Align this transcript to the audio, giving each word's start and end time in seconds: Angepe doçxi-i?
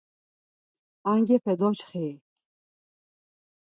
Angepe 1.11 1.53
doçxi-i? 1.59 2.09